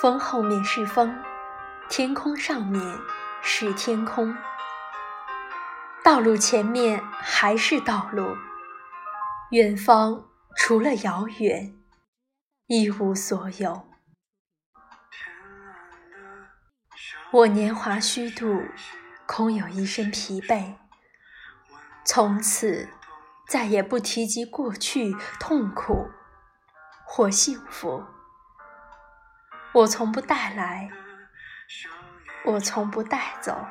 [0.00, 1.20] 风后面是风，
[1.88, 2.80] 天空上面
[3.42, 4.36] 是天空，
[6.04, 8.36] 道路前面还是道路，
[9.50, 11.74] 远方除了遥远，
[12.68, 13.88] 一无所有。
[17.32, 18.62] 我年华虚度，
[19.26, 20.74] 空有一身疲惫，
[22.04, 22.88] 从此
[23.48, 26.08] 再也不提及过去痛苦
[27.04, 28.04] 或幸福。
[29.72, 30.90] 我从不带来，
[32.44, 33.66] 我从不带走。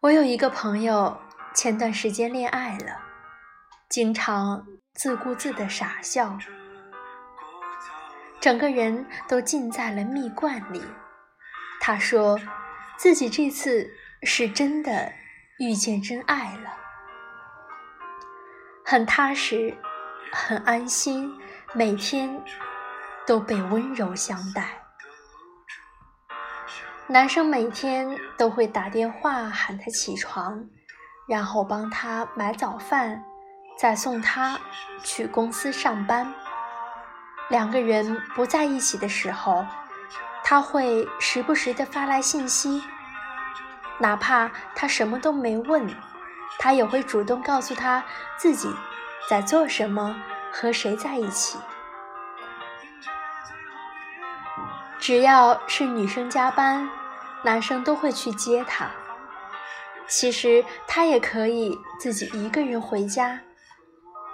[0.00, 1.20] 我有一个朋友，
[1.54, 3.00] 前段时间恋爱了，
[3.88, 6.38] 经常自顾自的傻笑，
[8.40, 10.82] 整个人都浸在了蜜罐里。
[11.80, 12.38] 他说
[12.96, 13.90] 自己这次
[14.22, 15.12] 是真的
[15.58, 16.76] 遇见真爱了，
[18.84, 19.76] 很踏实。
[20.32, 21.32] 很安心，
[21.72, 22.42] 每天
[23.26, 24.82] 都被温柔相待。
[27.06, 30.62] 男生每天都会打电话喊他起床，
[31.26, 33.24] 然后帮他买早饭，
[33.78, 34.58] 再送他
[35.02, 36.32] 去公司上班。
[37.48, 39.64] 两个人不在一起的时候，
[40.44, 42.82] 他会时不时的发来信息，
[43.98, 45.88] 哪怕他什么都没问，
[46.58, 48.04] 他也会主动告诉他
[48.36, 48.70] 自己。
[49.28, 50.16] 在做什么？
[50.50, 51.58] 和谁在一起？
[54.98, 56.88] 只要是女生加班，
[57.44, 58.90] 男生都会去接她。
[60.06, 63.38] 其实他也可以自己一个人回家，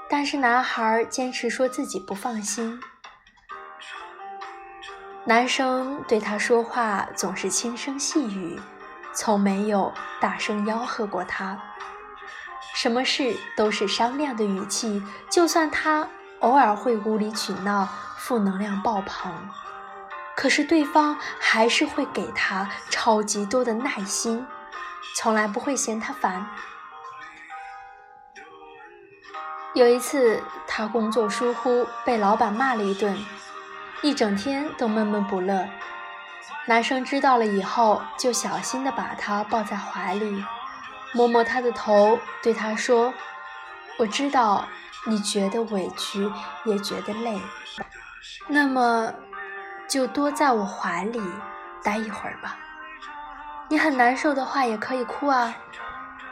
[0.09, 2.81] 但是男孩坚持说自己不放心。
[5.25, 8.61] 男生对她说话总是轻声细语，
[9.13, 11.61] 从没有大声吆喝过她。
[12.75, 16.09] 什么事都是商量的语气，就算他
[16.41, 19.33] 偶尔会无理取闹、负能量爆棚，
[20.37, 24.45] 可是对方还是会给他超级多的耐心，
[25.17, 26.45] 从来不会嫌他烦。
[29.73, 33.17] 有一次，他工作疏忽，被老板骂了一顿，
[34.03, 35.69] 一整天都闷闷不乐。
[36.67, 40.45] 男生知道了以后，就小心地把他抱在怀里。
[41.15, 43.15] 摸摸他的头，对他说
[43.99, 44.67] ：“我知道
[45.07, 46.29] 你觉得委屈，
[46.65, 47.41] 也觉得累，
[48.49, 49.15] 那么
[49.89, 51.23] 就多在我怀里
[51.85, 52.59] 待一会儿吧。
[53.69, 55.55] 你很难受的话，也可以哭啊，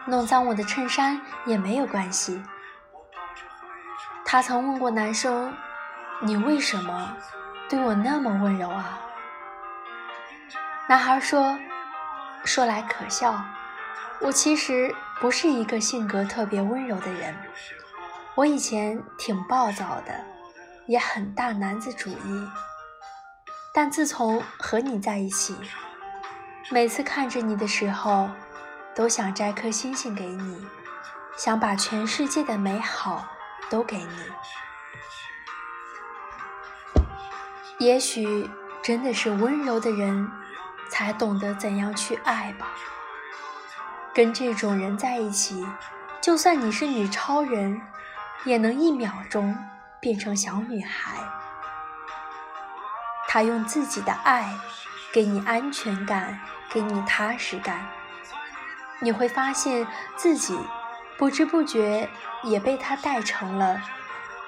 [0.04, 2.42] 弄脏我的衬衫也没有关系。”
[4.26, 5.54] 他曾问过男生
[6.20, 7.16] ：“你为什么
[7.68, 8.98] 对我那么温柔啊？”
[10.88, 11.56] 男孩说
[12.44, 13.40] ：“说来可笑。”
[14.24, 17.36] 我其实不是一个性格特别温柔的人，
[18.36, 20.24] 我以前挺暴躁的，
[20.86, 22.48] 也很大男子主义。
[23.74, 25.56] 但自从和你在一起，
[26.70, 28.30] 每次看着你的时候，
[28.94, 30.66] 都想摘颗星星给你，
[31.36, 33.26] 想把全世界的美好
[33.68, 34.22] 都给你。
[37.78, 38.48] 也许
[38.80, 40.30] 真的是温柔的人，
[40.88, 42.68] 才懂得怎样去爱吧。
[44.14, 45.66] 跟这种人在一起，
[46.20, 47.80] 就算你是女超人，
[48.44, 49.56] 也能一秒钟
[50.00, 51.16] 变成小女孩。
[53.28, 54.54] 他用自己的爱
[55.10, 56.38] 给你安全感，
[56.70, 57.88] 给你踏实感。
[59.00, 60.58] 你会发现自己
[61.16, 62.08] 不知不觉
[62.42, 63.82] 也被他带成了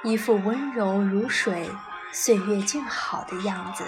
[0.03, 1.71] 一副温柔如水、
[2.13, 3.85] 岁月静好的样子。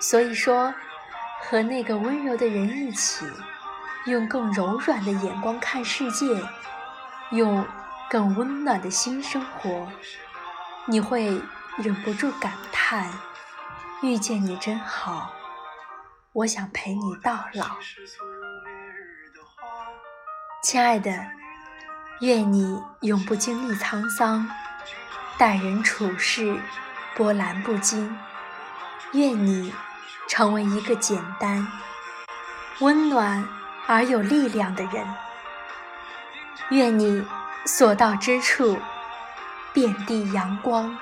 [0.00, 0.74] 所以说，
[1.42, 3.26] 和那个温柔的人一起。
[4.06, 6.26] 用更柔软的眼光看世界，
[7.32, 7.66] 用
[8.08, 9.88] 更温暖的心生活，
[10.86, 11.42] 你会
[11.76, 13.10] 忍不住感叹：
[14.02, 15.32] 遇见你真好，
[16.32, 17.66] 我想陪你到老。
[20.62, 21.26] 亲爱的，
[22.20, 24.48] 愿你永不经历沧桑，
[25.36, 26.56] 待人处事
[27.16, 28.16] 波澜不惊。
[29.12, 29.74] 愿你
[30.28, 31.66] 成为一个简单、
[32.78, 33.44] 温暖。
[33.88, 35.06] 而有力量的人，
[36.70, 37.24] 愿你
[37.64, 38.78] 所到之处
[39.72, 40.98] 遍地阳光。